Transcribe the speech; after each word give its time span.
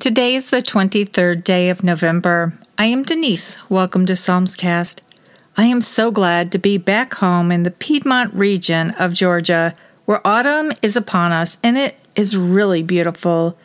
Today 0.00 0.36
is 0.36 0.50
the 0.50 0.62
23rd 0.62 1.42
day 1.42 1.70
of 1.70 1.82
November. 1.82 2.52
I 2.78 2.84
am 2.84 3.02
Denise. 3.02 3.58
Welcome 3.68 4.06
to 4.06 4.12
Psalmscast. 4.12 5.00
I 5.56 5.64
am 5.64 5.80
so 5.80 6.12
glad 6.12 6.52
to 6.52 6.58
be 6.58 6.78
back 6.78 7.14
home 7.14 7.50
in 7.50 7.64
the 7.64 7.72
Piedmont 7.72 8.32
region 8.32 8.92
of 8.92 9.12
Georgia, 9.12 9.74
where 10.04 10.24
autumn 10.24 10.70
is 10.82 10.96
upon 10.96 11.32
us 11.32 11.58
and 11.64 11.76
it 11.76 11.96
is 12.14 12.36
really 12.36 12.80
beautiful. 12.80 13.58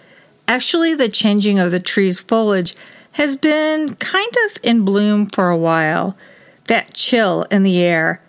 Actually, 0.48 0.96
the 0.96 1.08
changing 1.08 1.60
of 1.60 1.70
the 1.70 1.80
trees' 1.80 2.20
foliage 2.20 2.76
has 3.12 3.36
been 3.36 3.94
kind 3.98 4.34
of 4.48 4.58
in 4.64 4.84
bloom 4.84 5.28
for 5.28 5.52
a 5.52 5.58
while. 5.58 6.18
That 6.66 6.96
chill 6.96 7.44
in 7.52 7.62
the 7.62 7.80
air. 7.80 8.24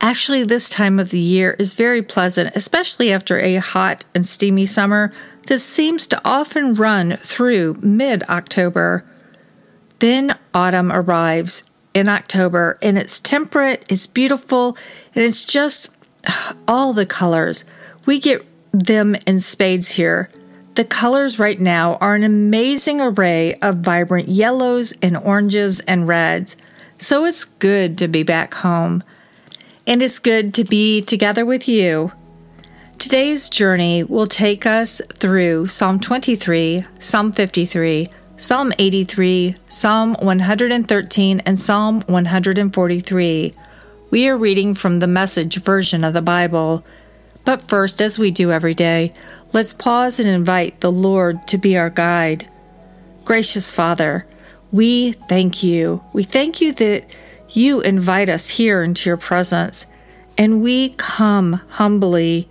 Actually, 0.00 0.44
this 0.44 0.68
time 0.68 1.00
of 1.00 1.10
the 1.10 1.18
year 1.18 1.56
is 1.58 1.74
very 1.74 2.02
pleasant, 2.02 2.54
especially 2.54 3.12
after 3.12 3.40
a 3.40 3.56
hot 3.56 4.04
and 4.14 4.24
steamy 4.24 4.64
summer 4.64 5.12
that 5.48 5.60
seems 5.60 6.06
to 6.06 6.20
often 6.26 6.74
run 6.74 7.16
through 7.16 7.78
mid 7.82 8.22
October. 8.24 9.02
Then 9.98 10.38
autumn 10.52 10.92
arrives 10.92 11.64
in 11.94 12.06
October 12.06 12.76
and 12.82 12.98
it's 12.98 13.18
temperate, 13.18 13.84
it's 13.88 14.06
beautiful, 14.06 14.76
and 15.14 15.24
it's 15.24 15.44
just 15.46 15.88
all 16.68 16.92
the 16.92 17.06
colors. 17.06 17.64
We 18.04 18.20
get 18.20 18.44
them 18.72 19.16
in 19.26 19.40
spades 19.40 19.90
here. 19.90 20.28
The 20.74 20.84
colors 20.84 21.38
right 21.38 21.58
now 21.58 21.96
are 21.96 22.14
an 22.14 22.24
amazing 22.24 23.00
array 23.00 23.54
of 23.62 23.78
vibrant 23.78 24.28
yellows 24.28 24.92
and 25.00 25.16
oranges 25.16 25.80
and 25.80 26.06
reds. 26.06 26.58
So 26.98 27.24
it's 27.24 27.46
good 27.46 27.96
to 27.98 28.06
be 28.06 28.22
back 28.22 28.52
home. 28.52 29.02
And 29.86 30.02
it's 30.02 30.18
good 30.18 30.52
to 30.54 30.64
be 30.64 31.00
together 31.00 31.46
with 31.46 31.66
you. 31.66 32.12
Today's 32.98 33.48
journey 33.48 34.02
will 34.02 34.26
take 34.26 34.66
us 34.66 35.00
through 35.14 35.68
Psalm 35.68 36.00
23, 36.00 36.84
Psalm 36.98 37.30
53, 37.30 38.08
Psalm 38.36 38.72
83, 38.76 39.54
Psalm 39.66 40.14
113, 40.14 41.40
and 41.46 41.56
Psalm 41.56 42.00
143. 42.06 43.54
We 44.10 44.28
are 44.28 44.36
reading 44.36 44.74
from 44.74 44.98
the 44.98 45.06
message 45.06 45.58
version 45.58 46.02
of 46.02 46.12
the 46.12 46.22
Bible. 46.22 46.84
But 47.44 47.68
first, 47.68 48.00
as 48.00 48.18
we 48.18 48.32
do 48.32 48.50
every 48.50 48.74
day, 48.74 49.12
let's 49.52 49.72
pause 49.72 50.18
and 50.18 50.28
invite 50.28 50.80
the 50.80 50.90
Lord 50.90 51.46
to 51.46 51.56
be 51.56 51.78
our 51.78 51.90
guide. 51.90 52.48
Gracious 53.24 53.70
Father, 53.70 54.26
we 54.72 55.12
thank 55.28 55.62
you. 55.62 56.02
We 56.12 56.24
thank 56.24 56.60
you 56.60 56.72
that 56.72 57.14
you 57.50 57.80
invite 57.80 58.28
us 58.28 58.48
here 58.48 58.82
into 58.82 59.08
your 59.08 59.18
presence, 59.18 59.86
and 60.36 60.60
we 60.62 60.90
come 60.96 61.62
humbly. 61.68 62.48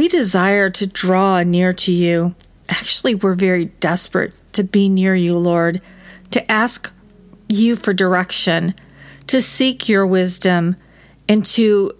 We 0.00 0.08
desire 0.08 0.70
to 0.70 0.86
draw 0.86 1.42
near 1.42 1.74
to 1.74 1.92
you. 1.92 2.34
Actually, 2.70 3.16
we're 3.16 3.34
very 3.34 3.66
desperate 3.66 4.32
to 4.54 4.64
be 4.64 4.88
near 4.88 5.14
you, 5.14 5.36
Lord, 5.36 5.82
to 6.30 6.50
ask 6.50 6.90
you 7.50 7.76
for 7.76 7.92
direction, 7.92 8.74
to 9.26 9.42
seek 9.42 9.90
your 9.90 10.06
wisdom, 10.06 10.76
and 11.28 11.44
to 11.44 11.92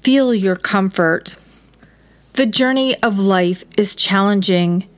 feel 0.00 0.34
your 0.34 0.56
comfort. 0.56 1.36
The 2.32 2.46
journey 2.46 2.96
of 3.02 3.18
life 3.18 3.62
is 3.76 3.94
challenging, 3.94 4.88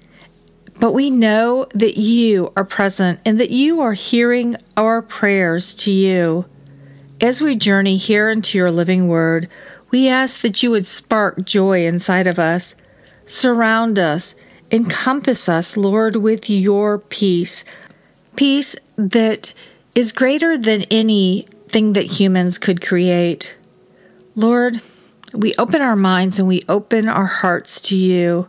but 0.78 0.92
we 0.92 1.11
know 1.11 1.67
that 1.74 1.97
you 1.97 2.52
are 2.56 2.64
present 2.64 3.19
and 3.24 3.41
that 3.41 3.50
you 3.50 3.80
are 3.80 3.94
hearing 3.94 4.55
our 4.77 5.02
prayers 5.02 5.74
to 5.74 5.91
you. 5.91 6.47
As 7.20 7.41
we 7.41 7.56
journey 7.56 7.97
here 7.97 8.30
into 8.30 8.56
your 8.56 8.70
living 8.70 9.08
word, 9.08 9.48
we 9.97 10.11
ask 10.11 10.42
that 10.42 10.62
you 10.62 10.70
would 10.70 10.84
spark 10.84 11.42
joy 11.42 11.86
inside 11.86 12.27
of 12.27 12.39
us, 12.39 12.75
surround 13.25 13.98
us, 13.98 14.34
encompass 14.70 15.48
us, 15.48 15.75
Lord, 15.75 16.16
with 16.16 16.50
your 16.50 16.98
peace. 16.98 17.64
Peace 18.36 18.77
that 18.97 19.55
is 19.94 20.12
greater 20.12 20.58
than 20.58 20.83
anything 20.90 21.95
that 21.95 22.20
humans 22.20 22.58
could 22.58 22.86
create. 22.86 23.57
Lord, 24.34 24.83
we 25.33 25.55
open 25.55 25.80
our 25.80 25.96
minds 25.96 26.39
and 26.39 26.46
we 26.46 26.63
open 26.68 27.08
our 27.08 27.24
hearts 27.24 27.80
to 27.89 27.96
you. 27.96 28.48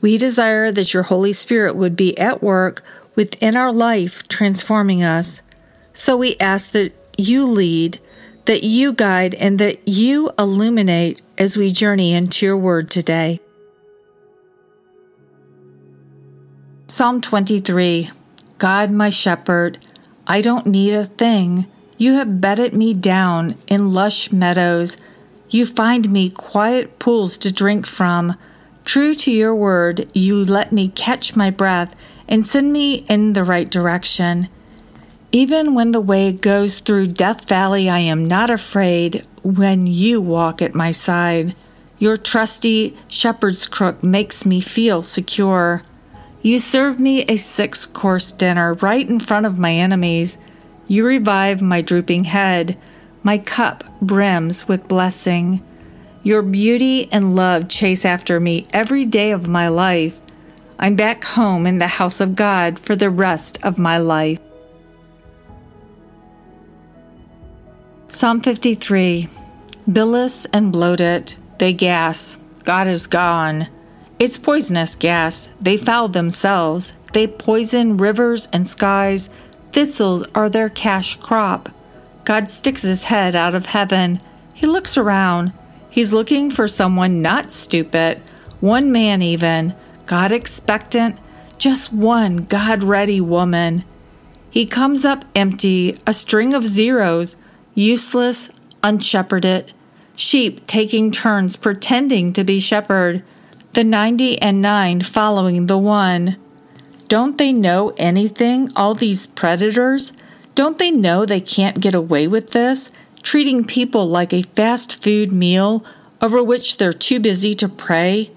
We 0.00 0.16
desire 0.16 0.72
that 0.72 0.94
your 0.94 1.02
Holy 1.02 1.34
Spirit 1.34 1.76
would 1.76 1.94
be 1.94 2.16
at 2.16 2.42
work 2.42 2.82
within 3.16 3.54
our 3.54 3.70
life, 3.70 4.26
transforming 4.28 5.02
us. 5.02 5.42
So 5.92 6.16
we 6.16 6.38
ask 6.38 6.70
that 6.70 6.94
you 7.18 7.44
lead, 7.44 8.00
that 8.46 8.62
you 8.62 8.92
guide, 8.92 9.34
and 9.34 9.58
that 9.58 9.86
you 9.86 10.30
illuminate 10.38 11.22
as 11.36 11.56
we 11.56 11.70
journey 11.70 12.12
into 12.12 12.46
your 12.46 12.56
word 12.56 12.90
today. 12.90 13.40
Psalm 16.88 17.20
23 17.20 18.10
God, 18.58 18.90
my 18.90 19.10
shepherd, 19.10 19.84
I 20.26 20.40
don't 20.40 20.66
need 20.66 20.94
a 20.94 21.06
thing. 21.06 21.66
You 21.98 22.14
have 22.14 22.40
bedded 22.40 22.72
me 22.72 22.94
down 22.94 23.56
in 23.66 23.92
lush 23.92 24.32
meadows. 24.32 24.96
You 25.50 25.66
find 25.66 26.10
me 26.10 26.30
quiet 26.30 26.98
pools 26.98 27.38
to 27.38 27.52
drink 27.52 27.86
from. 27.86 28.36
True 28.84 29.14
to 29.16 29.30
your 29.30 29.54
word, 29.54 30.08
you 30.14 30.44
let 30.44 30.72
me 30.72 30.90
catch 30.90 31.36
my 31.36 31.50
breath 31.50 31.96
and 32.28 32.46
send 32.46 32.72
me 32.72 33.04
in 33.08 33.32
the 33.32 33.44
right 33.44 33.68
direction. 33.70 34.48
Even 35.36 35.74
when 35.74 35.92
the 35.92 36.00
way 36.00 36.32
goes 36.32 36.78
through 36.78 37.08
Death 37.08 37.46
Valley, 37.46 37.90
I 37.90 37.98
am 37.98 38.24
not 38.24 38.48
afraid 38.48 39.22
when 39.42 39.86
you 39.86 40.18
walk 40.18 40.62
at 40.62 40.74
my 40.74 40.92
side. 40.92 41.54
Your 41.98 42.16
trusty 42.16 42.96
shepherd's 43.08 43.66
crook 43.66 44.02
makes 44.02 44.46
me 44.46 44.62
feel 44.62 45.02
secure. 45.02 45.82
You 46.40 46.58
serve 46.58 46.98
me 46.98 47.24
a 47.24 47.36
six 47.36 47.84
course 47.84 48.32
dinner 48.32 48.72
right 48.80 49.06
in 49.06 49.20
front 49.20 49.44
of 49.44 49.58
my 49.58 49.74
enemies. 49.74 50.38
You 50.88 51.04
revive 51.04 51.60
my 51.60 51.82
drooping 51.82 52.24
head. 52.24 52.78
My 53.22 53.36
cup 53.36 53.84
brims 54.00 54.66
with 54.66 54.88
blessing. 54.88 55.62
Your 56.22 56.40
beauty 56.40 57.12
and 57.12 57.36
love 57.36 57.68
chase 57.68 58.06
after 58.06 58.40
me 58.40 58.64
every 58.72 59.04
day 59.04 59.32
of 59.32 59.48
my 59.48 59.68
life. 59.68 60.18
I'm 60.78 60.96
back 60.96 61.24
home 61.24 61.66
in 61.66 61.76
the 61.76 61.88
house 61.88 62.22
of 62.22 62.36
God 62.36 62.78
for 62.78 62.96
the 62.96 63.10
rest 63.10 63.62
of 63.62 63.78
my 63.78 63.98
life. 63.98 64.40
Psalm 68.16 68.40
53 68.40 69.28
Bilious 69.92 70.46
and 70.46 70.72
bloated, 70.72 71.34
they 71.58 71.74
gas. 71.74 72.38
God 72.64 72.86
is 72.86 73.06
gone. 73.06 73.68
It's 74.18 74.38
poisonous 74.38 74.96
gas. 74.96 75.50
They 75.60 75.76
foul 75.76 76.08
themselves. 76.08 76.94
They 77.12 77.26
poison 77.26 77.98
rivers 77.98 78.48
and 78.54 78.66
skies. 78.66 79.28
Thistles 79.70 80.24
are 80.34 80.48
their 80.48 80.70
cash 80.70 81.16
crop. 81.16 81.68
God 82.24 82.48
sticks 82.48 82.80
his 82.80 83.04
head 83.04 83.36
out 83.36 83.54
of 83.54 83.66
heaven. 83.66 84.22
He 84.54 84.66
looks 84.66 84.96
around. 84.96 85.52
He's 85.90 86.14
looking 86.14 86.50
for 86.50 86.66
someone 86.66 87.20
not 87.20 87.52
stupid, 87.52 88.22
one 88.60 88.90
man 88.92 89.20
even, 89.20 89.74
God 90.06 90.32
expectant, 90.32 91.18
just 91.58 91.92
one 91.92 92.38
God 92.44 92.82
ready 92.82 93.20
woman. 93.20 93.84
He 94.48 94.64
comes 94.64 95.04
up 95.04 95.26
empty, 95.34 95.98
a 96.06 96.14
string 96.14 96.54
of 96.54 96.64
zeros, 96.64 97.36
useless, 97.76 98.50
unshepherded, 98.82 99.70
sheep 100.16 100.66
taking 100.66 101.12
turns 101.12 101.54
pretending 101.54 102.32
to 102.32 102.42
be 102.42 102.58
shepherd, 102.58 103.22
the 103.74 103.84
ninety 103.84 104.40
and 104.42 104.60
nine 104.60 105.00
following 105.00 105.66
the 105.66 105.78
one. 105.78 106.36
Don't 107.06 107.38
they 107.38 107.52
know 107.52 107.92
anything, 107.98 108.72
all 108.74 108.94
these 108.94 109.26
predators? 109.26 110.12
Don't 110.56 110.78
they 110.78 110.90
know 110.90 111.24
they 111.24 111.40
can't 111.40 111.80
get 111.80 111.94
away 111.94 112.26
with 112.26 112.50
this? 112.50 112.90
Treating 113.22 113.64
people 113.64 114.08
like 114.08 114.32
a 114.32 114.42
fast 114.42 115.02
food 115.02 115.30
meal 115.30 115.84
over 116.20 116.42
which 116.42 116.78
they're 116.78 116.92
too 116.92 117.20
busy 117.20 117.54
to 117.54 117.68
pray? 117.68 118.30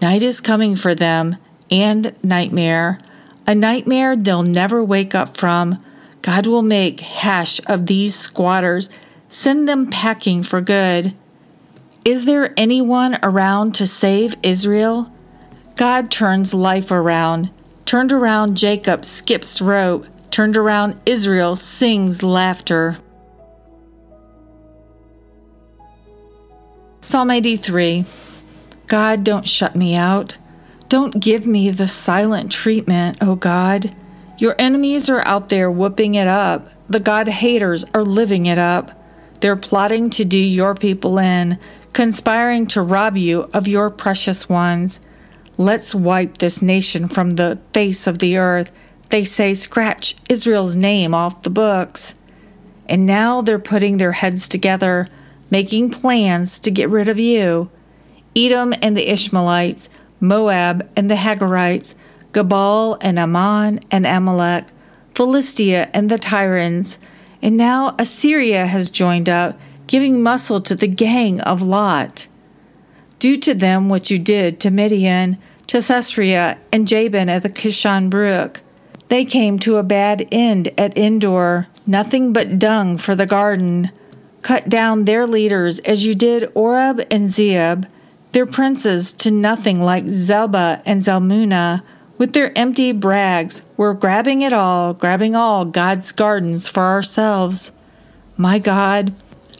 Night 0.00 0.22
is 0.22 0.40
coming 0.40 0.74
for 0.74 0.94
them, 0.94 1.36
and 1.70 2.14
nightmare. 2.22 2.98
A 3.46 3.54
nightmare 3.54 4.16
they'll 4.16 4.42
never 4.42 4.82
wake 4.82 5.14
up 5.14 5.36
from. 5.36 5.84
God 6.22 6.46
will 6.46 6.62
make 6.62 7.00
hash 7.00 7.60
of 7.66 7.86
these 7.86 8.14
squatters, 8.14 8.90
send 9.28 9.68
them 9.68 9.90
packing 9.90 10.42
for 10.42 10.60
good. 10.60 11.14
Is 12.04 12.24
there 12.24 12.52
anyone 12.56 13.18
around 13.22 13.74
to 13.76 13.86
save 13.86 14.34
Israel? 14.42 15.12
God 15.76 16.10
turns 16.10 16.52
life 16.52 16.90
around. 16.90 17.50
Turned 17.84 18.12
around, 18.12 18.56
Jacob 18.56 19.04
skips 19.04 19.60
rope 19.60 20.06
turned 20.30 20.56
around, 20.56 20.98
Israel 21.06 21.56
sings 21.56 22.22
laughter. 22.22 22.96
Psalm 27.00 27.30
83 27.30 28.04
God, 28.86 29.24
don't 29.24 29.48
shut 29.48 29.76
me 29.76 29.94
out. 29.94 30.36
Don't 30.88 31.20
give 31.20 31.46
me 31.46 31.70
the 31.70 31.86
silent 31.86 32.50
treatment, 32.50 33.18
O 33.22 33.36
God. 33.36 33.94
Your 34.40 34.54
enemies 34.58 35.10
are 35.10 35.20
out 35.26 35.50
there 35.50 35.70
whooping 35.70 36.14
it 36.14 36.26
up. 36.26 36.66
The 36.88 36.98
God 36.98 37.28
haters 37.28 37.84
are 37.92 38.02
living 38.02 38.46
it 38.46 38.56
up. 38.56 38.90
They're 39.40 39.54
plotting 39.54 40.08
to 40.10 40.24
do 40.24 40.38
your 40.38 40.74
people 40.74 41.18
in, 41.18 41.58
conspiring 41.92 42.66
to 42.68 42.80
rob 42.80 43.18
you 43.18 43.50
of 43.52 43.68
your 43.68 43.90
precious 43.90 44.48
ones. 44.48 45.02
Let's 45.58 45.94
wipe 45.94 46.38
this 46.38 46.62
nation 46.62 47.06
from 47.06 47.32
the 47.32 47.60
face 47.74 48.06
of 48.06 48.18
the 48.18 48.38
earth. 48.38 48.72
They 49.10 49.24
say, 49.24 49.52
scratch 49.52 50.16
Israel's 50.30 50.74
name 50.74 51.12
off 51.14 51.42
the 51.42 51.50
books. 51.50 52.14
And 52.88 53.04
now 53.04 53.42
they're 53.42 53.58
putting 53.58 53.98
their 53.98 54.12
heads 54.12 54.48
together, 54.48 55.10
making 55.50 55.90
plans 55.90 56.58
to 56.60 56.70
get 56.70 56.88
rid 56.88 57.08
of 57.08 57.18
you. 57.18 57.68
Edom 58.34 58.72
and 58.80 58.96
the 58.96 59.12
Ishmaelites, 59.12 59.90
Moab 60.18 60.88
and 60.96 61.10
the 61.10 61.16
Hagarites, 61.16 61.94
Gebal 62.32 62.98
and 63.00 63.18
Ammon 63.18 63.80
and 63.90 64.06
Amalek, 64.06 64.66
Philistia 65.14 65.90
and 65.92 66.08
the 66.08 66.18
Tyrians, 66.18 66.98
and 67.42 67.56
now 67.56 67.94
Assyria 67.98 68.66
has 68.66 68.90
joined 68.90 69.28
up, 69.28 69.58
giving 69.86 70.22
muscle 70.22 70.60
to 70.60 70.74
the 70.74 70.86
gang 70.86 71.40
of 71.40 71.62
Lot. 71.62 72.26
Do 73.18 73.36
to 73.38 73.54
them 73.54 73.88
what 73.88 74.10
you 74.10 74.18
did 74.18 74.60
to 74.60 74.70
Midian, 74.70 75.38
to 75.66 75.82
Sisera, 75.82 76.56
and 76.72 76.86
Jabin 76.86 77.28
at 77.28 77.42
the 77.42 77.48
Kishon 77.48 78.08
brook. 78.08 78.60
They 79.08 79.24
came 79.24 79.58
to 79.60 79.76
a 79.76 79.82
bad 79.82 80.26
end 80.30 80.68
at 80.78 80.96
Endor, 80.96 81.66
nothing 81.86 82.32
but 82.32 82.58
dung 82.58 82.96
for 82.96 83.16
the 83.16 83.26
garden. 83.26 83.90
Cut 84.42 84.68
down 84.68 85.04
their 85.04 85.26
leaders 85.26 85.80
as 85.80 86.06
you 86.06 86.14
did 86.14 86.50
Oreb 86.54 87.00
and 87.10 87.28
Zeeb, 87.28 87.88
their 88.32 88.46
princes 88.46 89.12
to 89.14 89.30
nothing 89.30 89.82
like 89.82 90.04
Zebah 90.04 90.82
and 90.86 91.02
Zalmunna, 91.02 91.82
with 92.20 92.34
their 92.34 92.52
empty 92.56 92.92
brags, 92.92 93.64
we're 93.78 93.94
grabbing 93.94 94.42
it 94.42 94.52
all, 94.52 94.92
grabbing 94.92 95.34
all 95.34 95.64
God's 95.64 96.12
gardens 96.12 96.68
for 96.68 96.82
ourselves. 96.82 97.72
My 98.36 98.58
God, 98.58 99.14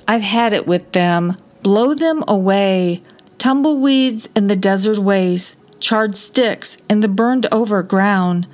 I've 0.06 0.20
had 0.20 0.52
it 0.52 0.66
with 0.66 0.92
them. 0.92 1.38
Blow 1.62 1.94
them 1.94 2.22
away. 2.28 3.00
Tumbleweeds 3.38 4.28
in 4.36 4.48
the 4.48 4.56
desert 4.56 4.98
waste, 4.98 5.56
charred 5.80 6.18
sticks 6.18 6.76
in 6.90 7.00
the 7.00 7.08
burned 7.08 7.46
over 7.50 7.82
ground. 7.82 8.46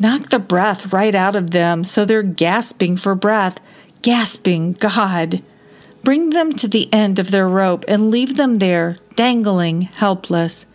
Knock 0.00 0.30
the 0.30 0.40
breath 0.40 0.92
right 0.92 1.14
out 1.14 1.36
of 1.36 1.52
them 1.52 1.84
so 1.84 2.04
they're 2.04 2.24
gasping 2.24 2.96
for 2.96 3.14
breath, 3.14 3.60
gasping, 4.02 4.72
God. 4.72 5.40
Bring 6.02 6.30
them 6.30 6.52
to 6.54 6.66
the 6.66 6.92
end 6.92 7.20
of 7.20 7.30
their 7.30 7.48
rope 7.48 7.84
and 7.86 8.10
leave 8.10 8.36
them 8.36 8.58
there, 8.58 8.96
dangling, 9.14 9.82
helpless. 9.82 10.66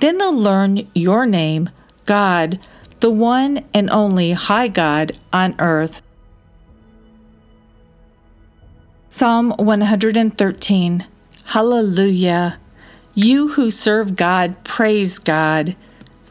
Then 0.00 0.18
they'll 0.18 0.36
learn 0.36 0.88
your 0.92 1.24
name 1.24 1.70
God, 2.06 2.58
the 3.00 3.10
one 3.10 3.64
and 3.74 3.90
only 3.90 4.32
high 4.32 4.68
God 4.68 5.12
on 5.32 5.54
earth. 5.58 6.02
Psalm 9.08 9.50
113 9.58 11.06
Hallelujah! 11.44 12.58
You 13.14 13.48
who 13.48 13.70
serve 13.70 14.16
God, 14.16 14.64
praise 14.64 15.18
God. 15.18 15.76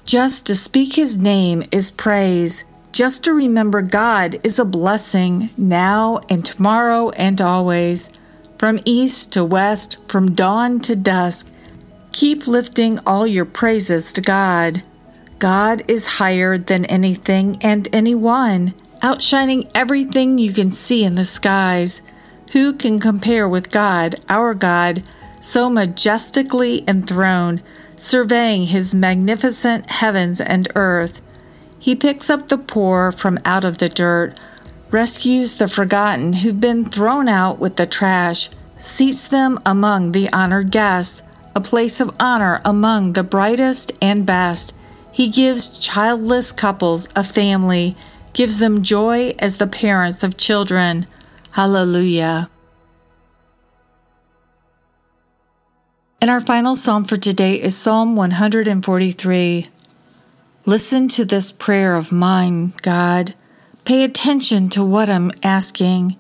Just 0.04 0.48
to 0.48 0.56
speak 0.56 0.96
his 0.96 1.18
name 1.18 1.64
is 1.72 1.92
praise. 1.92 2.66
Just 2.92 3.24
to 3.26 3.34
remember 3.34 3.82
God 3.82 4.40
is 4.44 4.58
a 4.58 4.66
blessing 4.66 5.52
now 5.58 6.22
and 6.28 6.44
tomorrow 6.44 7.12
and 7.12 7.40
always. 7.40 8.10
From 8.58 8.80
east 8.84 9.32
to 9.34 9.46
west, 9.46 9.98
from 10.08 10.34
dawn 10.34 10.80
to 10.82 10.96
dusk, 10.96 11.54
keep 12.12 12.48
lifting 12.48 13.00
all 13.06 13.28
your 13.28 13.46
praises 13.46 14.12
to 14.14 14.22
God. 14.22 14.82
God 15.42 15.84
is 15.88 16.06
higher 16.06 16.60
than 16.60 16.86
anything 16.86 17.58
and 17.64 17.88
anyone, 17.92 18.76
outshining 19.02 19.68
everything 19.74 20.38
you 20.38 20.54
can 20.54 20.72
see 20.72 21.04
in 21.04 21.16
the 21.16 21.26
skies. 21.26 22.04
Who 22.52 22.74
can 22.74 23.00
compare 23.00 23.50
with 23.50 23.72
God, 23.72 24.22
our 24.30 24.54
God, 24.54 25.02
so 25.42 25.68
majestically 25.68 26.88
enthroned, 26.88 27.64
surveying 27.96 28.68
his 28.68 28.94
magnificent 28.94 29.90
heavens 29.90 30.40
and 30.40 30.68
earth? 30.76 31.20
He 31.80 31.96
picks 31.96 32.30
up 32.30 32.48
the 32.48 32.60
poor 32.60 33.12
from 33.12 33.40
out 33.44 33.66
of 33.66 33.80
the 33.80 33.90
dirt, 33.90 34.40
rescues 34.92 35.56
the 35.56 35.68
forgotten 35.68 36.34
who've 36.34 36.62
been 36.62 36.86
thrown 36.86 37.28
out 37.28 37.58
with 37.58 37.78
the 37.78 37.88
trash, 37.88 38.52
seats 38.78 39.28
them 39.28 39.60
among 39.66 40.12
the 40.12 40.32
honored 40.32 40.70
guests, 40.70 41.24
a 41.56 41.62
place 41.62 42.00
of 42.00 42.16
honor 42.20 42.62
among 42.64 43.14
the 43.14 43.24
brightest 43.24 43.92
and 44.04 44.24
best. 44.24 44.76
He 45.12 45.30
gives 45.30 45.78
childless 45.80 46.52
couples 46.52 47.10
a 47.16 47.24
family, 47.24 47.96
gives 48.34 48.60
them 48.60 48.82
joy 48.82 49.36
as 49.40 49.58
the 49.58 49.68
parents 49.68 50.24
of 50.24 50.38
children. 50.38 51.06
Hallelujah. 51.52 52.50
And 56.22 56.30
our 56.30 56.40
final 56.40 56.76
psalm 56.76 57.04
for 57.04 57.18
today 57.18 57.62
is 57.62 57.76
Psalm 57.76 58.16
143. 58.16 59.68
Listen 60.66 61.08
to 61.10 61.26
this 61.26 61.52
prayer 61.52 61.96
of 61.96 62.12
mine, 62.12 62.74
God. 62.84 63.34
Pay 63.84 64.04
attention 64.04 64.70
to 64.70 64.86
what 64.86 65.10
I'm 65.10 65.32
asking. 65.42 66.16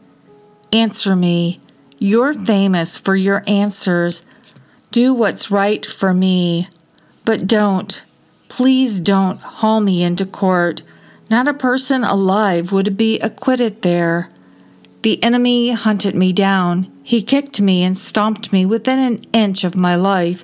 Answer 0.73 1.15
me. 1.15 1.61
You're 1.99 2.33
famous 2.33 2.97
for 2.97 3.15
your 3.15 3.44
answers. 3.45 4.23
Do 4.89 5.13
what's 5.13 5.51
right 5.51 5.85
for 5.85 6.13
me, 6.13 6.67
but 7.23 7.45
don't 7.45 8.03
Please 8.51 9.00
don't 9.00 9.39
haul 9.39 9.80
me 9.80 10.03
into 10.03 10.25
court. 10.25 10.81
Not 11.30 11.48
a 11.48 11.53
person 11.53 12.03
alive 12.03 12.74
would 12.74 12.98
be 12.98 13.18
acquitted 13.19 13.81
there. 13.81 14.30
The 15.03 15.24
enemy 15.24 15.71
hunted 15.71 16.15
me 16.15 16.33
down. 16.33 16.92
He 17.01 17.24
kicked 17.24 17.62
me 17.62 17.81
and 17.81 17.98
stomped 17.98 18.51
me 18.51 18.65
within 18.65 19.00
an 19.00 19.24
inch 19.31 19.63
of 19.63 19.77
my 19.77 19.95
life. 19.95 20.44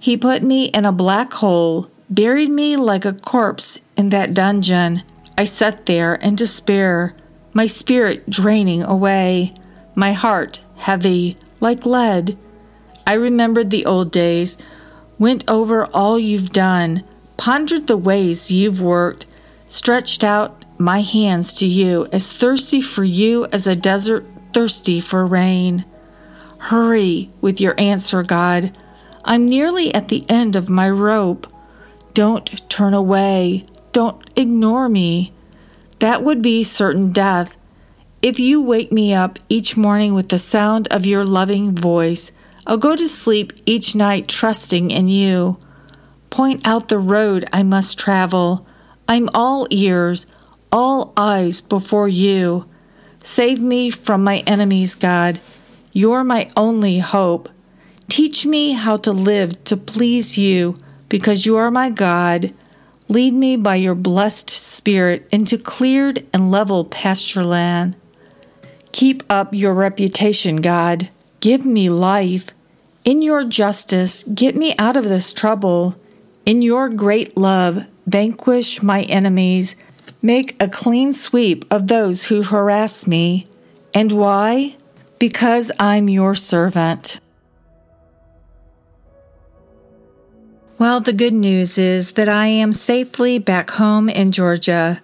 He 0.00 0.16
put 0.16 0.44
me 0.44 0.66
in 0.66 0.84
a 0.84 0.92
black 0.92 1.32
hole, 1.32 1.90
buried 2.08 2.50
me 2.50 2.76
like 2.76 3.04
a 3.04 3.14
corpse 3.14 3.80
in 3.96 4.10
that 4.10 4.32
dungeon. 4.32 5.02
I 5.36 5.42
sat 5.42 5.86
there 5.86 6.14
in 6.14 6.36
despair, 6.36 7.16
my 7.52 7.66
spirit 7.66 8.30
draining 8.30 8.84
away, 8.84 9.54
my 9.96 10.12
heart 10.12 10.62
heavy 10.76 11.36
like 11.58 11.84
lead. 11.84 12.38
I 13.08 13.14
remembered 13.14 13.70
the 13.70 13.86
old 13.86 14.12
days, 14.12 14.56
went 15.18 15.42
over 15.50 15.86
all 15.86 16.16
you've 16.16 16.50
done, 16.50 17.02
pondered 17.40 17.86
the 17.86 17.96
ways 17.96 18.52
you've 18.52 18.82
worked, 18.82 19.24
stretched 19.66 20.22
out 20.22 20.62
my 20.76 21.00
hands 21.00 21.54
to 21.54 21.64
you, 21.64 22.06
as 22.12 22.30
thirsty 22.30 22.82
for 22.82 23.02
you 23.02 23.46
as 23.46 23.66
a 23.66 23.74
desert 23.74 24.26
thirsty 24.52 25.00
for 25.00 25.26
rain. 25.26 25.82
Hurry 26.58 27.30
with 27.40 27.58
your 27.58 27.74
answer, 27.80 28.22
God. 28.22 28.76
I'm 29.24 29.48
nearly 29.48 29.94
at 29.94 30.08
the 30.08 30.22
end 30.28 30.54
of 30.54 30.68
my 30.68 30.90
rope. 30.90 31.50
Don't 32.12 32.68
turn 32.68 32.92
away. 32.92 33.64
Don't 33.92 34.22
ignore 34.36 34.90
me. 34.90 35.32
That 36.00 36.22
would 36.22 36.42
be 36.42 36.62
certain 36.62 37.10
death. 37.10 37.56
If 38.20 38.38
you 38.38 38.60
wake 38.60 38.92
me 38.92 39.14
up 39.14 39.38
each 39.48 39.78
morning 39.78 40.12
with 40.12 40.28
the 40.28 40.38
sound 40.38 40.88
of 40.88 41.06
your 41.06 41.24
loving 41.24 41.74
voice, 41.74 42.32
I'll 42.66 42.76
go 42.76 42.96
to 42.96 43.08
sleep 43.08 43.54
each 43.64 43.94
night 43.94 44.28
trusting 44.28 44.90
in 44.90 45.08
you. 45.08 45.56
Point 46.30 46.66
out 46.66 46.88
the 46.88 46.98
road 46.98 47.44
I 47.52 47.62
must 47.62 47.98
travel. 47.98 48.66
I'm 49.08 49.28
all 49.34 49.66
ears, 49.70 50.26
all 50.72 51.12
eyes 51.16 51.60
before 51.60 52.08
you. 52.08 52.66
Save 53.22 53.60
me 53.60 53.90
from 53.90 54.24
my 54.24 54.38
enemies, 54.46 54.94
God. 54.94 55.40
You're 55.92 56.24
my 56.24 56.50
only 56.56 57.00
hope. 57.00 57.48
Teach 58.08 58.46
me 58.46 58.72
how 58.72 58.96
to 58.98 59.12
live 59.12 59.62
to 59.64 59.76
please 59.76 60.38
you, 60.38 60.78
because 61.08 61.44
you 61.44 61.56
are 61.56 61.70
my 61.70 61.90
God. 61.90 62.54
Lead 63.08 63.34
me 63.34 63.56
by 63.56 63.74
your 63.74 63.96
blessed 63.96 64.50
Spirit 64.50 65.28
into 65.32 65.58
cleared 65.58 66.24
and 66.32 66.52
level 66.52 66.84
pasture 66.84 67.44
land. 67.44 67.96
Keep 68.92 69.24
up 69.28 69.52
your 69.52 69.74
reputation, 69.74 70.56
God. 70.56 71.08
Give 71.40 71.66
me 71.66 71.90
life. 71.90 72.50
In 73.04 73.22
your 73.22 73.44
justice, 73.44 74.22
get 74.24 74.54
me 74.54 74.74
out 74.78 74.96
of 74.96 75.04
this 75.04 75.32
trouble. 75.32 75.96
In 76.46 76.62
your 76.62 76.88
great 76.88 77.36
love, 77.36 77.84
vanquish 78.06 78.82
my 78.82 79.02
enemies. 79.02 79.76
Make 80.22 80.60
a 80.62 80.68
clean 80.68 81.12
sweep 81.12 81.64
of 81.70 81.86
those 81.86 82.24
who 82.24 82.42
harass 82.42 83.06
me. 83.06 83.46
And 83.94 84.12
why? 84.12 84.76
Because 85.18 85.70
I'm 85.78 86.08
your 86.08 86.34
servant. 86.34 87.20
Well, 90.78 91.00
the 91.00 91.12
good 91.12 91.34
news 91.34 91.76
is 91.76 92.12
that 92.12 92.28
I 92.28 92.46
am 92.46 92.72
safely 92.72 93.38
back 93.38 93.70
home 93.70 94.08
in 94.08 94.32
Georgia. 94.32 95.02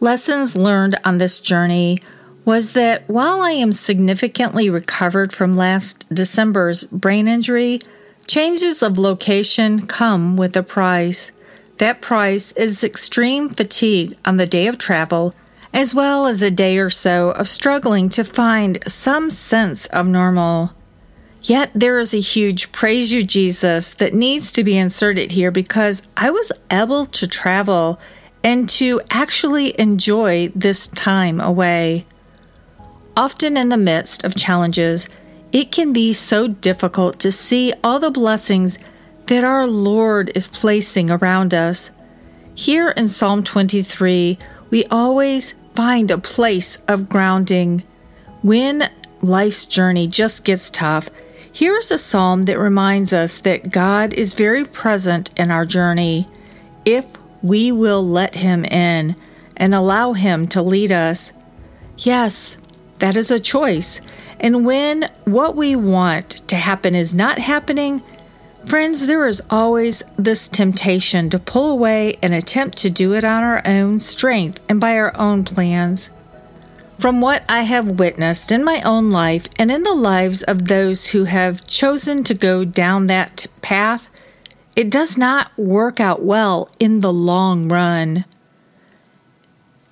Lessons 0.00 0.56
learned 0.56 0.98
on 1.04 1.18
this 1.18 1.40
journey 1.40 1.98
was 2.46 2.72
that 2.72 3.06
while 3.08 3.42
I 3.42 3.50
am 3.50 3.72
significantly 3.72 4.70
recovered 4.70 5.34
from 5.34 5.52
last 5.52 6.06
December's 6.08 6.84
brain 6.84 7.28
injury, 7.28 7.80
Changes 8.28 8.82
of 8.82 8.98
location 8.98 9.86
come 9.86 10.36
with 10.36 10.54
a 10.54 10.62
price. 10.62 11.32
That 11.78 12.02
price 12.02 12.52
is 12.52 12.84
extreme 12.84 13.48
fatigue 13.48 14.18
on 14.26 14.36
the 14.36 14.46
day 14.46 14.66
of 14.66 14.76
travel, 14.76 15.34
as 15.72 15.94
well 15.94 16.26
as 16.26 16.42
a 16.42 16.50
day 16.50 16.76
or 16.76 16.90
so 16.90 17.30
of 17.30 17.48
struggling 17.48 18.10
to 18.10 18.24
find 18.24 18.80
some 18.86 19.30
sense 19.30 19.86
of 19.86 20.06
normal. 20.06 20.74
Yet 21.40 21.70
there 21.74 21.98
is 21.98 22.12
a 22.12 22.20
huge 22.20 22.70
praise 22.70 23.10
you, 23.14 23.22
Jesus, 23.22 23.94
that 23.94 24.12
needs 24.12 24.52
to 24.52 24.62
be 24.62 24.76
inserted 24.76 25.32
here 25.32 25.50
because 25.50 26.02
I 26.14 26.30
was 26.30 26.52
able 26.70 27.06
to 27.06 27.26
travel 27.26 27.98
and 28.44 28.68
to 28.68 29.00
actually 29.10 29.78
enjoy 29.80 30.48
this 30.54 30.86
time 30.88 31.40
away. 31.40 32.04
Often 33.16 33.56
in 33.56 33.70
the 33.70 33.78
midst 33.78 34.22
of 34.22 34.34
challenges, 34.34 35.08
it 35.52 35.72
can 35.72 35.92
be 35.92 36.12
so 36.12 36.48
difficult 36.48 37.18
to 37.20 37.32
see 37.32 37.72
all 37.82 37.98
the 37.98 38.10
blessings 38.10 38.78
that 39.26 39.44
our 39.44 39.66
Lord 39.66 40.30
is 40.34 40.46
placing 40.46 41.10
around 41.10 41.54
us. 41.54 41.90
Here 42.54 42.90
in 42.90 43.08
Psalm 43.08 43.44
23, 43.44 44.38
we 44.70 44.84
always 44.86 45.54
find 45.74 46.10
a 46.10 46.18
place 46.18 46.76
of 46.88 47.08
grounding. 47.08 47.82
When 48.42 48.90
life's 49.22 49.64
journey 49.64 50.06
just 50.06 50.44
gets 50.44 50.70
tough, 50.70 51.08
here's 51.52 51.90
a 51.90 51.98
psalm 51.98 52.44
that 52.44 52.58
reminds 52.58 53.12
us 53.12 53.38
that 53.40 53.70
God 53.70 54.12
is 54.14 54.34
very 54.34 54.64
present 54.64 55.32
in 55.38 55.50
our 55.50 55.64
journey 55.64 56.28
if 56.84 57.06
we 57.42 57.70
will 57.72 58.06
let 58.06 58.34
Him 58.34 58.64
in 58.64 59.14
and 59.56 59.74
allow 59.74 60.12
Him 60.12 60.46
to 60.48 60.62
lead 60.62 60.92
us. 60.92 61.32
Yes, 61.98 62.58
that 62.98 63.16
is 63.16 63.30
a 63.30 63.40
choice. 63.40 64.00
And 64.40 64.64
when 64.64 65.10
what 65.24 65.56
we 65.56 65.74
want 65.76 66.48
to 66.48 66.56
happen 66.56 66.94
is 66.94 67.14
not 67.14 67.38
happening, 67.38 68.02
friends, 68.66 69.06
there 69.06 69.26
is 69.26 69.42
always 69.50 70.02
this 70.16 70.48
temptation 70.48 71.30
to 71.30 71.38
pull 71.38 71.70
away 71.70 72.16
and 72.22 72.32
attempt 72.32 72.78
to 72.78 72.90
do 72.90 73.14
it 73.14 73.24
on 73.24 73.42
our 73.42 73.62
own 73.66 73.98
strength 73.98 74.60
and 74.68 74.80
by 74.80 74.96
our 74.96 75.16
own 75.16 75.44
plans. 75.44 76.10
From 76.98 77.20
what 77.20 77.44
I 77.48 77.62
have 77.62 78.00
witnessed 78.00 78.50
in 78.50 78.64
my 78.64 78.82
own 78.82 79.12
life 79.12 79.48
and 79.56 79.70
in 79.70 79.84
the 79.84 79.94
lives 79.94 80.42
of 80.42 80.66
those 80.66 81.08
who 81.08 81.24
have 81.24 81.66
chosen 81.66 82.24
to 82.24 82.34
go 82.34 82.64
down 82.64 83.06
that 83.06 83.46
path, 83.62 84.08
it 84.74 84.90
does 84.90 85.16
not 85.16 85.56
work 85.56 86.00
out 86.00 86.22
well 86.22 86.68
in 86.78 87.00
the 87.00 87.12
long 87.12 87.68
run. 87.68 88.24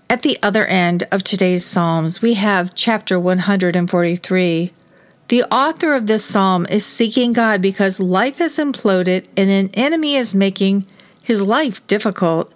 At 0.08 0.22
the 0.22 0.38
other 0.40 0.64
end 0.66 1.02
of 1.10 1.25
today's 1.25 1.64
Psalms, 1.64 2.22
we 2.22 2.34
have 2.34 2.76
chapter 2.76 3.18
143. 3.18 4.70
The 5.26 5.42
author 5.52 5.94
of 5.94 6.06
this 6.06 6.25
psalm 6.25 6.64
is 6.70 6.86
seeking 6.86 7.32
God 7.32 7.60
because 7.60 7.98
life 7.98 8.38
has 8.38 8.56
imploded 8.58 9.26
and 9.36 9.50
an 9.50 9.68
enemy 9.75 10.14
is 10.14 10.32
making 10.32 10.86
his 11.25 11.42
life 11.42 11.84
difficult. 11.88 12.52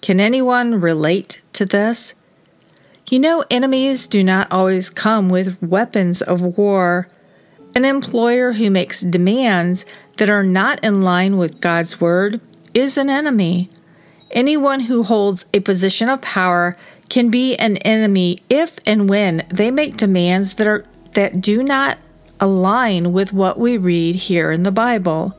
Can 0.00 0.18
anyone 0.18 0.80
relate 0.80 1.40
to 1.52 1.64
this? 1.64 2.14
You 3.08 3.20
know, 3.20 3.44
enemies 3.52 4.08
do 4.08 4.24
not 4.24 4.50
always 4.50 4.90
come 4.90 5.28
with 5.28 5.62
weapons 5.62 6.22
of 6.22 6.58
war. 6.58 7.06
An 7.76 7.84
employer 7.84 8.54
who 8.54 8.68
makes 8.68 9.00
demands 9.00 9.86
that 10.16 10.28
are 10.28 10.42
not 10.42 10.82
in 10.82 11.04
line 11.04 11.36
with 11.36 11.60
God's 11.60 12.00
word 12.00 12.40
is 12.74 12.96
an 12.96 13.08
enemy. 13.08 13.70
Anyone 14.34 14.80
who 14.80 15.04
holds 15.04 15.46
a 15.54 15.60
position 15.60 16.08
of 16.08 16.20
power 16.20 16.76
can 17.08 17.30
be 17.30 17.56
an 17.56 17.76
enemy 17.78 18.40
if 18.50 18.78
and 18.84 19.08
when 19.08 19.46
they 19.48 19.70
make 19.70 19.96
demands 19.96 20.54
that 20.54 20.66
are 20.66 20.84
that 21.12 21.40
do 21.40 21.62
not 21.62 21.96
align 22.40 23.12
with 23.12 23.32
what 23.32 23.58
we 23.58 23.78
read 23.78 24.16
here 24.16 24.50
in 24.50 24.64
the 24.64 24.72
Bible. 24.72 25.36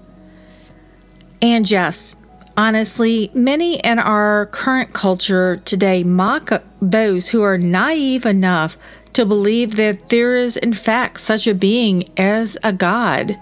And 1.42 1.70
yes, 1.70 2.16
honestly, 2.56 3.30
many 3.34 3.80
in 3.80 4.00
our 4.00 4.46
current 4.48 4.94
culture 4.94 5.58
today 5.58 6.04
mock 6.04 6.64
those 6.82 7.30
who 7.30 7.42
are 7.42 7.58
naive 7.58 8.26
enough 8.26 8.78
to 9.14 9.26
believe 9.26 9.76
that 9.76 10.08
there 10.08 10.36
is, 10.36 10.56
in 10.58 10.74
fact, 10.74 11.20
such 11.20 11.46
a 11.48 11.54
being 11.54 12.10
as 12.18 12.58
a 12.64 12.72
God. 12.72 13.38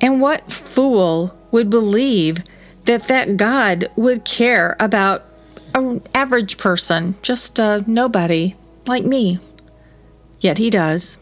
And 0.00 0.20
what 0.20 0.50
fool 0.50 1.36
would 1.50 1.68
believe 1.68 2.42
that 2.88 3.06
that 3.08 3.36
God 3.36 3.90
would 3.96 4.24
care 4.24 4.74
about 4.80 5.22
an 5.74 6.00
average 6.14 6.56
person, 6.56 7.14
just 7.20 7.58
a 7.58 7.84
nobody 7.86 8.54
like 8.86 9.04
me. 9.04 9.38
Yet 10.40 10.56
he 10.56 10.70
does. 10.70 11.18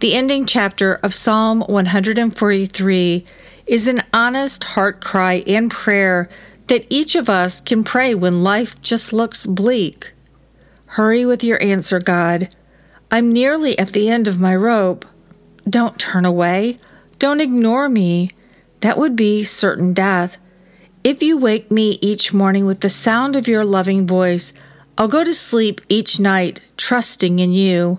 The 0.00 0.14
ending 0.14 0.46
chapter 0.46 0.94
of 0.96 1.14
Psalm 1.14 1.60
143 1.60 3.24
is 3.68 3.86
an 3.86 4.02
honest 4.12 4.64
heart 4.64 5.00
cry 5.00 5.44
and 5.46 5.70
prayer 5.70 6.28
that 6.66 6.86
each 6.90 7.14
of 7.14 7.30
us 7.30 7.60
can 7.60 7.84
pray 7.84 8.16
when 8.16 8.42
life 8.42 8.82
just 8.82 9.12
looks 9.12 9.46
bleak. 9.46 10.12
Hurry 10.86 11.24
with 11.24 11.44
your 11.44 11.62
answer, 11.62 12.00
God. 12.00 12.48
I'm 13.12 13.32
nearly 13.32 13.78
at 13.78 13.90
the 13.90 14.08
end 14.08 14.26
of 14.26 14.40
my 14.40 14.56
rope. 14.56 15.06
Don't 15.70 16.00
turn 16.00 16.24
away. 16.24 16.80
Don't 17.20 17.40
ignore 17.40 17.88
me. 17.88 18.32
That 18.80 18.98
would 18.98 19.14
be 19.14 19.44
certain 19.44 19.92
death. 19.92 20.36
If 21.08 21.22
you 21.22 21.38
wake 21.38 21.70
me 21.70 21.98
each 22.02 22.34
morning 22.34 22.66
with 22.66 22.80
the 22.80 22.90
sound 22.90 23.34
of 23.34 23.48
your 23.48 23.64
loving 23.64 24.06
voice, 24.06 24.52
I'll 24.98 25.08
go 25.08 25.24
to 25.24 25.32
sleep 25.32 25.80
each 25.88 26.20
night 26.20 26.60
trusting 26.76 27.38
in 27.38 27.50
you. 27.50 27.98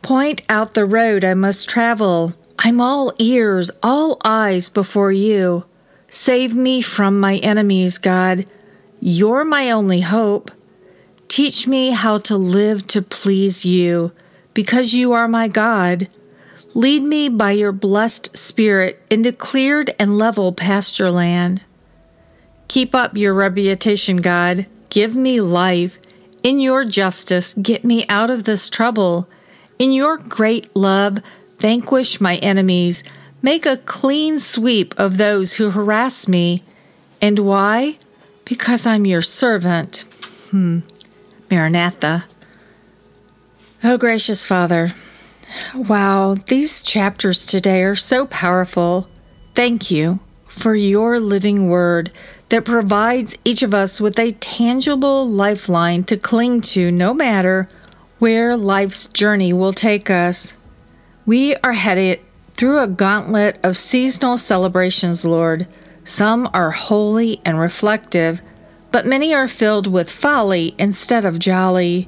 Point 0.00 0.40
out 0.48 0.72
the 0.72 0.86
road 0.86 1.26
I 1.26 1.34
must 1.34 1.68
travel. 1.68 2.32
I'm 2.58 2.80
all 2.80 3.12
ears, 3.18 3.70
all 3.82 4.16
eyes 4.24 4.70
before 4.70 5.12
you. 5.12 5.66
Save 6.10 6.56
me 6.56 6.80
from 6.80 7.20
my 7.20 7.36
enemies, 7.36 7.98
God. 7.98 8.46
You're 8.98 9.44
my 9.44 9.70
only 9.70 10.00
hope. 10.00 10.50
Teach 11.28 11.68
me 11.68 11.90
how 11.90 12.16
to 12.16 12.38
live 12.38 12.86
to 12.86 13.02
please 13.02 13.66
you, 13.66 14.10
because 14.54 14.94
you 14.94 15.12
are 15.12 15.28
my 15.28 15.48
God. 15.48 16.08
Lead 16.72 17.02
me 17.02 17.28
by 17.28 17.50
your 17.50 17.72
blessed 17.72 18.34
Spirit 18.38 19.02
into 19.10 19.32
cleared 19.32 19.94
and 19.98 20.16
level 20.16 20.50
pasture 20.54 21.10
land. 21.10 21.60
Keep 22.68 22.94
up 22.94 23.16
your 23.16 23.34
reputation, 23.34 24.18
God. 24.18 24.66
Give 24.90 25.14
me 25.14 25.40
life. 25.40 25.98
In 26.42 26.58
your 26.58 26.84
justice, 26.84 27.54
get 27.54 27.84
me 27.84 28.04
out 28.08 28.30
of 28.30 28.44
this 28.44 28.68
trouble. 28.68 29.28
In 29.78 29.92
your 29.92 30.16
great 30.16 30.74
love, 30.74 31.18
vanquish 31.58 32.20
my 32.20 32.36
enemies. 32.36 33.04
Make 33.42 33.66
a 33.66 33.76
clean 33.76 34.38
sweep 34.38 34.98
of 34.98 35.18
those 35.18 35.54
who 35.54 35.70
harass 35.70 36.28
me. 36.28 36.62
And 37.20 37.38
why? 37.40 37.98
Because 38.44 38.86
I'm 38.86 39.06
your 39.06 39.22
servant. 39.22 40.04
Hmm. 40.50 40.80
Maranatha. 41.50 42.24
Oh, 43.84 43.98
gracious 43.98 44.46
Father. 44.46 44.92
Wow, 45.74 46.34
these 46.34 46.82
chapters 46.82 47.44
today 47.44 47.82
are 47.82 47.96
so 47.96 48.26
powerful. 48.26 49.08
Thank 49.54 49.90
you 49.90 50.20
for 50.46 50.74
your 50.74 51.20
living 51.20 51.68
word 51.68 52.10
that 52.52 52.66
provides 52.66 53.34
each 53.46 53.62
of 53.62 53.72
us 53.72 53.98
with 53.98 54.18
a 54.18 54.32
tangible 54.32 55.26
lifeline 55.26 56.04
to 56.04 56.18
cling 56.18 56.60
to 56.60 56.90
no 56.90 57.14
matter 57.14 57.66
where 58.18 58.58
life's 58.58 59.06
journey 59.06 59.54
will 59.54 59.72
take 59.72 60.10
us. 60.10 60.54
We 61.24 61.56
are 61.64 61.72
headed 61.72 62.20
through 62.52 62.80
a 62.80 62.86
gauntlet 62.86 63.58
of 63.64 63.78
seasonal 63.78 64.36
celebrations, 64.36 65.24
Lord. 65.24 65.66
Some 66.04 66.46
are 66.52 66.72
holy 66.72 67.40
and 67.42 67.58
reflective, 67.58 68.42
but 68.90 69.06
many 69.06 69.32
are 69.32 69.48
filled 69.48 69.86
with 69.86 70.10
folly 70.10 70.74
instead 70.78 71.24
of 71.24 71.38
jolly. 71.38 72.06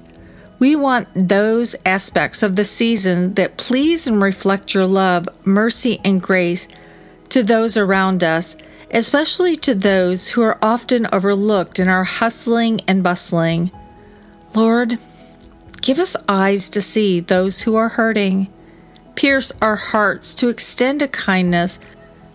We 0.59 0.77
want 0.77 1.09
those 1.15 1.75
aspects 1.87 2.43
of 2.43 2.57
the 2.57 2.67
season 2.67 3.33
that 3.37 3.57
please 3.57 4.07
and 4.07 4.21
reflect 4.21 4.75
your 4.75 4.85
love, 4.85 5.27
mercy, 5.47 6.03
and 6.05 6.21
grace 6.21 6.69
to 7.31 7.43
those 7.43 7.79
around 7.79 8.23
us 8.23 8.59
especially 8.95 9.57
to 9.57 9.75
those 9.75 10.29
who 10.29 10.43
are 10.43 10.59
often 10.63 11.07
overlooked 11.13 11.79
in 11.81 11.89
our 11.89 12.05
hustling 12.05 12.81
and 12.87 13.03
bustling. 13.03 13.71
Lord, 14.55 14.99
give 15.81 15.99
us 15.99 16.17
eyes 16.29 16.71
to 16.71 16.81
see 16.81 17.21
those 17.21 17.61
who 17.63 17.75
are 17.75 17.89
hurting. 17.89 18.49
Pierce 19.17 19.53
our 19.61 19.77
hearts 19.77 20.35
to 20.37 20.49
extend 20.49 21.03
a 21.03 21.09
kindness, 21.09 21.81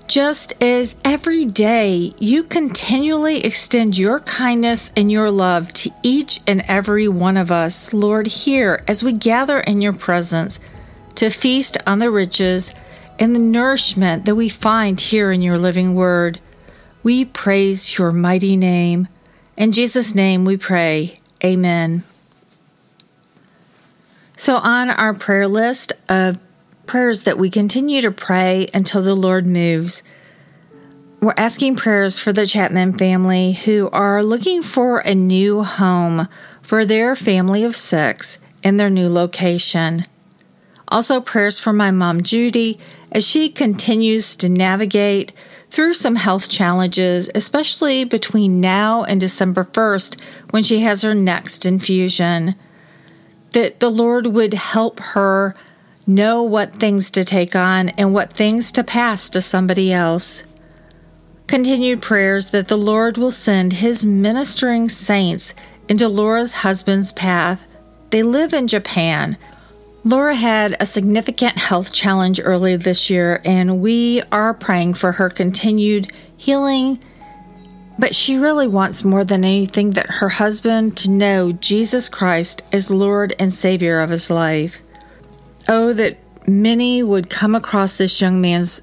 just 0.08 0.54
as 0.62 0.98
every 1.06 1.46
day 1.46 2.13
you 2.20 2.44
continually 2.44 3.44
extend 3.46 3.98
your 3.98 4.20
kindness 4.20 4.92
and 4.98 5.12
your 5.12 5.32
love 5.32 5.72
to 5.74 5.92
each 6.04 6.42
and 6.46 6.62
every 6.68 7.08
one 7.08 7.38
of 7.38 7.51
us. 7.51 7.94
Lord, 7.94 8.28
here 8.28 8.84
as 8.88 9.01
we 9.01 9.13
gather 9.13 9.62
in 9.62 9.82
your 9.82 9.94
presence 9.94 10.60
to 11.16 11.30
feast 11.30 11.78
on 11.88 12.00
the 12.00 12.12
riches 12.12 12.74
and 13.18 13.36
the 13.36 13.39
nourishment 13.39 14.25
that 14.25 14.36
we 14.36 14.50
find 14.50 15.00
here 15.00 15.32
in 15.32 15.42
your 15.42 15.58
living 15.58 15.96
word. 15.96 16.39
We 17.01 17.25
praise 17.25 17.98
your 17.98 18.12
mighty 18.12 18.58
name. 18.58 19.08
In 19.56 19.72
Jesus' 19.72 20.13
name 20.13 20.44
we 20.44 20.58
pray. 20.58 21.20
Amen. 21.44 22.03
So, 24.36 24.58
on 24.58 24.89
our 24.89 25.13
prayer 25.13 25.48
list 25.48 25.94
of 26.10 26.39
prayers 26.86 27.24
that 27.24 27.38
we 27.38 27.50
continue 27.50 28.01
to 28.01 28.12
pray 28.12 28.68
until 28.74 29.01
the 29.01 29.15
Lord 29.15 29.46
moves, 29.46 30.03
we're 31.22 31.34
asking 31.38 31.75
prayers 31.75 32.18
for 32.18 32.34
the 32.34 32.48
Chapman 32.48 32.98
family 32.98 33.53
who 33.53 33.89
are 33.91 34.24
looking 34.24 34.63
for 34.63 35.00
a 35.00 35.13
new 35.13 35.63
home 35.63 36.27
for 36.62 36.86
their 36.86 37.15
family 37.15 37.63
of 37.63 37.75
six 37.75 38.39
in 38.63 38.77
their 38.77 38.89
new 38.89 39.10
location. 39.10 40.06
Also, 40.88 41.22
prayers 41.22 41.60
for 41.60 41.72
my 41.72 41.91
mom 41.91 42.24
Judy 42.24 42.79
as 43.12 43.27
she 43.27 43.50
continues 43.50 44.36
to 44.38 44.50
navigate 44.50 45.32
through 45.72 45.94
some 45.94 46.16
health 46.16 46.50
challenges, 46.50 47.30
especially 47.36 48.04
between 48.04 48.60
now 48.60 49.04
and 49.04 49.20
December 49.20 49.64
1st 49.64 50.22
when 50.52 50.64
she 50.64 50.80
has 50.80 51.02
her 51.02 51.14
next 51.14 51.66
infusion. 51.66 52.56
That 53.52 53.80
the 53.80 53.90
Lord 53.90 54.28
would 54.28 54.54
help 54.54 55.00
her 55.00 55.56
know 56.06 56.42
what 56.44 56.76
things 56.76 57.12
to 57.12 57.24
take 57.24 57.56
on 57.56 57.90
and 57.90 58.14
what 58.14 58.34
things 58.34 58.72
to 58.74 58.84
pass 58.84 59.30
to 59.30 59.42
somebody 59.42 59.94
else. 59.94 60.44
Continued 61.48 62.02
prayers 62.02 62.50
that 62.50 62.68
the 62.68 62.78
Lord 62.78 63.18
will 63.18 63.32
send 63.32 63.74
his 63.74 64.06
ministering 64.06 64.90
saints 64.90 65.54
into 65.88 66.08
Laura's 66.08 66.54
husband's 66.54 67.12
path. 67.12 67.64
They 68.12 68.24
live 68.24 68.54
in 68.54 68.68
Japan. 68.68 69.38
Laura 70.03 70.34
had 70.34 70.77
a 70.79 70.86
significant 70.86 71.58
health 71.58 71.91
challenge 71.91 72.39
early 72.41 72.75
this 72.75 73.10
year, 73.10 73.41
and 73.44 73.82
we 73.82 74.22
are 74.32 74.53
praying 74.53 74.94
for 74.94 75.12
her 75.12 75.29
continued 75.29 76.12
healing. 76.38 77.03
But 77.98 78.15
she 78.15 78.38
really 78.38 78.68
wants 78.68 79.03
more 79.03 79.25
than 79.25 79.44
anything 79.44 79.91
that 79.91 80.10
her 80.10 80.29
husband 80.29 80.96
to 80.98 81.10
know 81.10 81.51
Jesus 81.51 82.08
Christ 82.08 82.62
as 82.72 82.89
Lord 82.89 83.36
and 83.39 83.53
Savior 83.53 84.00
of 84.00 84.10
his 84.10 84.29
life. 84.29 84.79
Oh, 85.68 85.91
that 85.94 86.18
many 86.48 87.03
would 87.03 87.29
come 87.29 87.53
across 87.53 87.98
this 87.98 88.22
young 88.22 88.39
man's 88.39 88.82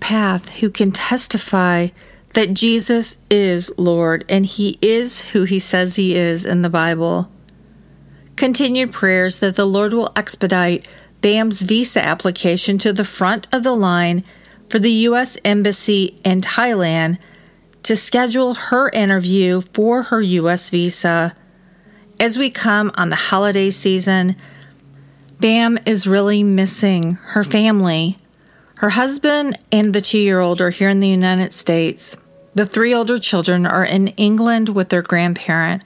path 0.00 0.50
who 0.50 0.68
can 0.68 0.92
testify 0.92 1.88
that 2.34 2.52
Jesus 2.52 3.16
is 3.30 3.72
Lord 3.78 4.26
and 4.28 4.44
he 4.44 4.78
is 4.82 5.22
who 5.22 5.44
he 5.44 5.58
says 5.58 5.96
he 5.96 6.14
is 6.14 6.44
in 6.44 6.60
the 6.60 6.70
Bible. 6.70 7.30
Continued 8.38 8.92
prayers 8.92 9.40
that 9.40 9.56
the 9.56 9.66
Lord 9.66 9.92
will 9.92 10.12
expedite 10.14 10.88
Bam's 11.22 11.62
visa 11.62 12.06
application 12.06 12.78
to 12.78 12.92
the 12.92 13.04
front 13.04 13.48
of 13.52 13.64
the 13.64 13.74
line 13.74 14.22
for 14.70 14.78
the 14.78 14.92
U.S. 14.92 15.36
Embassy 15.44 16.20
in 16.24 16.40
Thailand 16.40 17.18
to 17.82 17.96
schedule 17.96 18.54
her 18.54 18.90
interview 18.90 19.60
for 19.72 20.04
her 20.04 20.22
U.S. 20.22 20.70
visa. 20.70 21.34
As 22.20 22.38
we 22.38 22.48
come 22.48 22.92
on 22.94 23.10
the 23.10 23.16
holiday 23.16 23.70
season, 23.70 24.36
Bam 25.40 25.76
is 25.84 26.06
really 26.06 26.44
missing 26.44 27.14
her 27.14 27.42
family. 27.42 28.18
Her 28.76 28.90
husband 28.90 29.58
and 29.72 29.92
the 29.92 30.00
two 30.00 30.18
year 30.18 30.38
old 30.38 30.60
are 30.60 30.70
here 30.70 30.90
in 30.90 31.00
the 31.00 31.08
United 31.08 31.52
States. 31.52 32.16
The 32.54 32.66
three 32.66 32.94
older 32.94 33.18
children 33.18 33.66
are 33.66 33.84
in 33.84 34.06
England 34.16 34.68
with 34.68 34.90
their 34.90 35.02
grandparent, 35.02 35.82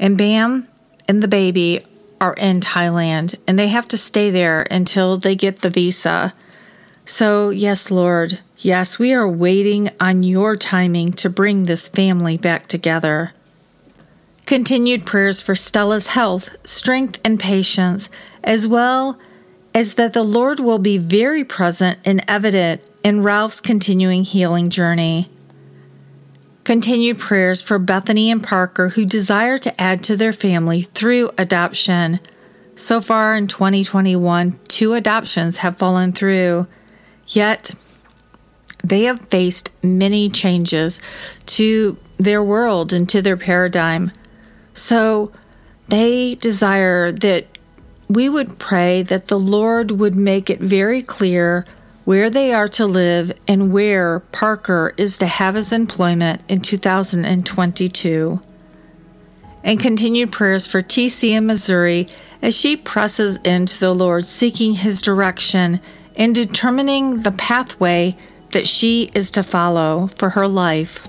and 0.00 0.18
Bam 0.18 0.66
and 1.08 1.22
the 1.22 1.28
baby 1.28 1.80
are 2.20 2.34
in 2.34 2.60
Thailand 2.60 3.34
and 3.46 3.58
they 3.58 3.68
have 3.68 3.88
to 3.88 3.98
stay 3.98 4.30
there 4.30 4.66
until 4.70 5.18
they 5.18 5.34
get 5.34 5.60
the 5.60 5.70
visa. 5.70 6.32
So, 7.06 7.50
yes, 7.50 7.90
Lord, 7.90 8.40
yes, 8.58 8.98
we 8.98 9.12
are 9.12 9.28
waiting 9.28 9.90
on 10.00 10.22
your 10.22 10.56
timing 10.56 11.12
to 11.12 11.28
bring 11.28 11.66
this 11.66 11.88
family 11.88 12.38
back 12.38 12.66
together. 12.66 13.32
Continued 14.46 15.04
prayers 15.04 15.40
for 15.40 15.54
Stella's 15.54 16.08
health, 16.08 16.50
strength, 16.64 17.20
and 17.24 17.38
patience, 17.40 18.08
as 18.42 18.66
well 18.66 19.18
as 19.74 19.96
that 19.96 20.12
the 20.12 20.22
Lord 20.22 20.60
will 20.60 20.78
be 20.78 20.98
very 20.98 21.44
present 21.44 21.98
and 22.04 22.24
evident 22.28 22.88
in 23.02 23.22
Ralph's 23.22 23.60
continuing 23.60 24.22
healing 24.22 24.70
journey. 24.70 25.28
Continued 26.64 27.18
prayers 27.18 27.60
for 27.60 27.78
Bethany 27.78 28.30
and 28.30 28.42
Parker 28.42 28.88
who 28.88 29.04
desire 29.04 29.58
to 29.58 29.80
add 29.80 30.02
to 30.04 30.16
their 30.16 30.32
family 30.32 30.82
through 30.82 31.30
adoption. 31.36 32.20
So 32.74 33.02
far 33.02 33.36
in 33.36 33.48
2021, 33.48 34.58
two 34.66 34.94
adoptions 34.94 35.58
have 35.58 35.76
fallen 35.76 36.12
through, 36.12 36.66
yet 37.28 37.70
they 38.82 39.02
have 39.02 39.20
faced 39.26 39.72
many 39.84 40.30
changes 40.30 41.02
to 41.46 41.98
their 42.16 42.42
world 42.42 42.94
and 42.94 43.06
to 43.10 43.20
their 43.20 43.36
paradigm. 43.36 44.10
So 44.72 45.32
they 45.88 46.34
desire 46.34 47.12
that 47.12 47.46
we 48.08 48.30
would 48.30 48.58
pray 48.58 49.02
that 49.02 49.28
the 49.28 49.38
Lord 49.38 49.90
would 49.90 50.14
make 50.14 50.48
it 50.48 50.60
very 50.60 51.02
clear 51.02 51.66
where 52.04 52.28
they 52.28 52.52
are 52.52 52.68
to 52.68 52.86
live, 52.86 53.32
and 53.48 53.72
where 53.72 54.20
Parker 54.20 54.94
is 54.96 55.18
to 55.18 55.26
have 55.26 55.54
his 55.54 55.72
employment 55.72 56.42
in 56.48 56.60
2022. 56.60 58.40
And 59.62 59.80
continued 59.80 60.30
prayers 60.30 60.66
for 60.66 60.82
TC 60.82 61.30
in 61.30 61.46
Missouri 61.46 62.06
as 62.42 62.54
she 62.54 62.76
presses 62.76 63.38
into 63.38 63.80
the 63.80 63.94
Lord, 63.94 64.26
seeking 64.26 64.74
his 64.74 65.00
direction 65.00 65.80
in 66.14 66.34
determining 66.34 67.22
the 67.22 67.32
pathway 67.32 68.16
that 68.52 68.68
she 68.68 69.10
is 69.14 69.30
to 69.32 69.42
follow 69.42 70.08
for 70.18 70.30
her 70.30 70.46
life. 70.46 71.08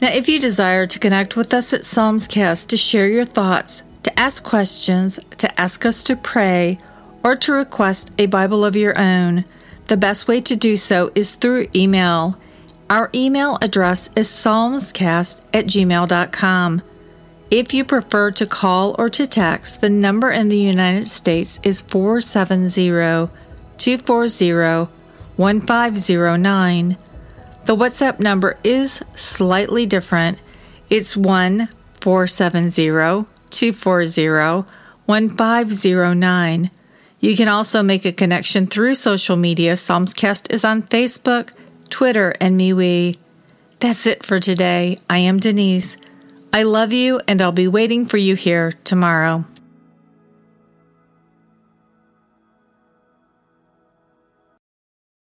Now, 0.00 0.10
if 0.10 0.28
you 0.28 0.38
desire 0.38 0.86
to 0.86 0.98
connect 0.98 1.34
with 1.34 1.52
us 1.52 1.72
at 1.72 1.80
Psalmscast 1.80 2.68
to 2.68 2.76
share 2.76 3.08
your 3.08 3.24
thoughts, 3.24 3.82
to 4.04 4.20
ask 4.20 4.44
questions, 4.44 5.18
to 5.38 5.60
ask 5.60 5.84
us 5.84 6.02
to 6.04 6.14
pray, 6.14 6.78
or 7.24 7.34
to 7.34 7.52
request 7.52 8.12
a 8.18 8.26
Bible 8.26 8.64
of 8.64 8.76
your 8.76 8.96
own, 8.98 9.44
the 9.86 9.96
best 9.96 10.28
way 10.28 10.40
to 10.42 10.54
do 10.54 10.76
so 10.76 11.10
is 11.14 11.34
through 11.34 11.66
email. 11.74 12.38
Our 12.90 13.10
email 13.14 13.58
address 13.62 14.10
is 14.14 14.28
psalmscast 14.28 15.40
at 15.54 15.64
gmail.com. 15.64 16.82
If 17.50 17.74
you 17.74 17.84
prefer 17.84 18.30
to 18.32 18.46
call 18.46 18.94
or 18.98 19.08
to 19.10 19.26
text, 19.26 19.80
the 19.80 19.90
number 19.90 20.30
in 20.30 20.48
the 20.48 20.58
United 20.58 21.06
States 21.06 21.60
is 21.62 21.80
470 21.80 23.30
240 23.78 24.90
1509. 25.36 26.96
The 27.64 27.76
WhatsApp 27.76 28.20
number 28.20 28.58
is 28.62 29.02
slightly 29.14 29.86
different. 29.86 30.38
It's 30.90 31.16
1 31.16 31.68
470 32.00 33.26
240 33.50 34.70
1509. 35.06 36.70
You 37.24 37.38
can 37.38 37.48
also 37.48 37.82
make 37.82 38.04
a 38.04 38.12
connection 38.12 38.66
through 38.66 38.96
social 38.96 39.34
media. 39.34 39.76
Psalmscast 39.76 40.52
is 40.52 40.62
on 40.62 40.82
Facebook, 40.82 41.52
Twitter, 41.88 42.34
and 42.38 42.60
MeWe. 42.60 43.16
That's 43.80 44.06
it 44.06 44.26
for 44.26 44.38
today. 44.38 44.98
I 45.08 45.20
am 45.20 45.40
Denise. 45.40 45.96
I 46.52 46.64
love 46.64 46.92
you, 46.92 47.22
and 47.26 47.40
I'll 47.40 47.50
be 47.50 47.66
waiting 47.66 48.04
for 48.04 48.18
you 48.18 48.34
here 48.34 48.72
tomorrow. 48.84 49.46